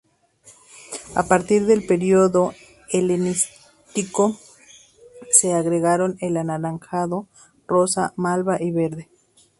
A 1.13 1.27
partir 1.27 1.67
del 1.67 1.85
período 1.85 2.53
helenístico, 2.89 4.35
se 5.29 5.53
agregaron 5.53 6.17
el 6.21 6.37
anaranjado, 6.37 7.27
rosa 7.67 8.11
malva 8.15 8.59
y 8.59 8.71
verde. 8.71 9.09